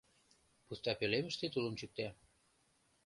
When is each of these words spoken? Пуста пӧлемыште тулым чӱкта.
Пуста 0.65 0.91
пӧлемыште 0.99 1.45
тулым 1.53 1.73
чӱкта. 1.79 2.09